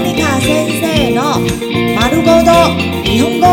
[0.00, 1.40] ニカ先生の
[1.96, 2.52] 丸ごと
[3.02, 3.46] 日本語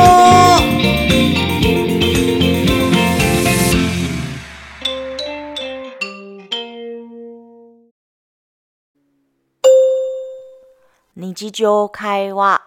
[11.15, 12.61] 日常会話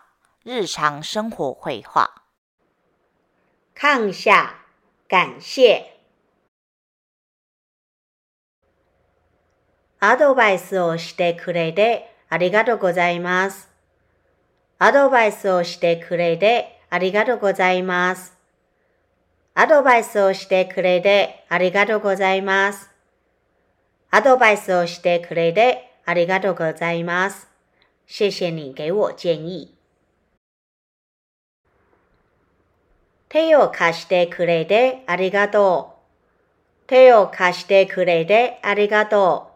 [0.44, 2.10] 日常生活会話
[3.74, 4.54] 看下，
[5.08, 5.84] 感謝。
[10.00, 13.67] アドバイスをしてくれてありがとうございます。
[14.80, 18.38] アドバイスをしてくれてありがとうございます。
[19.54, 22.88] アドバイスをしてくれてありがとうございます。
[24.12, 27.48] アドバイスをしてくれてありがとうございます。
[28.06, 29.74] 谢谢你给我建议。
[33.28, 36.86] 手を貸してくれてありがとう。
[36.86, 39.50] 手を貸してくれてありがと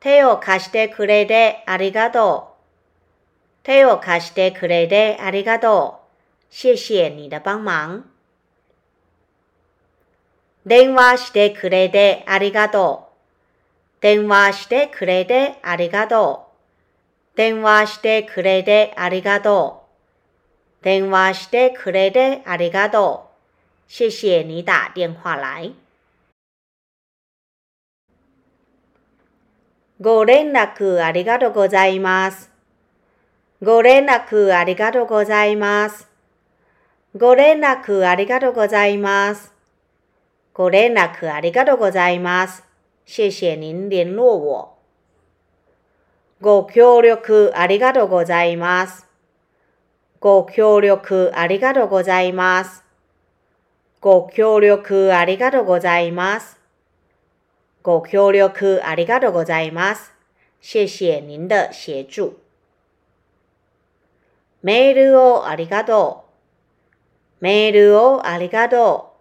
[0.00, 2.57] 手を貸してくれてありがとう。
[3.62, 6.08] 手を貸してくれてありがとう。
[6.50, 8.04] 谢谢你的帮忙。
[10.66, 13.08] 電話してくれてありがと
[14.00, 14.02] う。
[14.02, 16.46] 電話してくれてありがと
[17.34, 17.36] う。
[17.36, 19.84] 電話してくれてありがと
[20.80, 20.84] う。
[20.84, 23.28] 電話してくれてありがとう。
[23.88, 25.74] 谢谢你打電話来。
[30.00, 32.57] ご連絡ありがとうございます。
[33.60, 36.08] ご連絡ありがとうございます。
[37.16, 39.52] ご連絡ありがとうございます。
[40.54, 42.62] ご連絡ありがとうございます。
[43.04, 44.78] 谢谢您联絡我。
[46.40, 49.08] ご協力ありがとうございます。
[50.20, 52.84] ご協力ありがとうございます。
[54.00, 56.60] ご協力ありがとうございます。
[57.82, 60.12] ご協力ありがとうございます。
[60.60, 62.47] 谢谢您的协助。
[64.62, 66.24] メールをありがと
[67.40, 67.44] う。
[67.44, 69.14] メールをありがと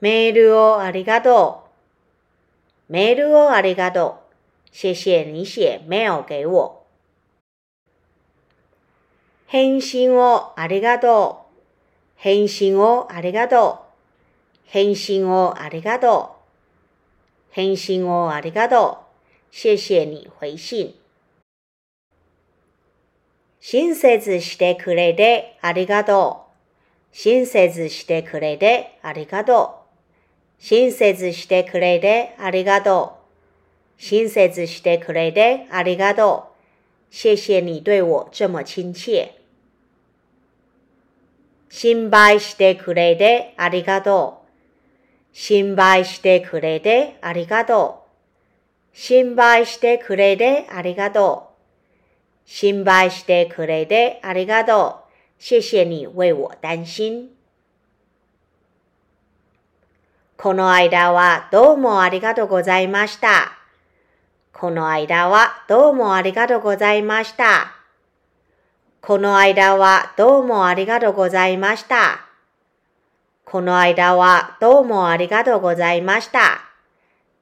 [0.00, 0.04] う。
[0.04, 1.64] メールをありがと
[2.88, 2.92] う。
[2.92, 4.24] メールをありがとう。
[4.70, 6.84] 谢谢你写 mail 给我。
[9.46, 11.54] 返信をありがとう。
[12.16, 13.78] 返信をありがとう。
[14.66, 16.36] 返信をありがと
[17.50, 17.54] う。
[17.54, 19.04] 返信をありがとう。
[19.50, 21.03] 谢谢你回信。
[23.66, 27.16] 親切してくれてありがとう。
[27.16, 29.86] 親切してくれてありがと
[30.58, 30.62] う。
[30.62, 33.20] 親切してくれてありがと
[33.98, 34.02] う。
[34.02, 36.54] 親切してくれてありがとう。
[37.10, 39.30] 谢谢你对我这么亲切。
[41.70, 45.34] 心配してくれてありがとう。
[45.34, 48.04] 心配してくれてありがと
[48.92, 48.94] う。
[48.94, 51.53] 心配してくれてありがとう。
[52.46, 55.04] 心配してくれてありがとう。
[55.38, 57.30] 谢谢你为我担心。
[60.36, 63.58] この間はどうもありがとうございました。
[64.52, 67.72] この間はどうもありがとうございました。
[69.00, 72.26] この間はどうもありがとうございました。
[73.44, 76.70] この間はどうもありがとうございました。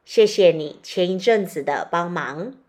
[0.04, 2.61] 谢谢你前一阵子的帮忙。